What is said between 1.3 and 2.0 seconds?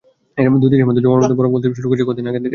বরফ গলতে শুরু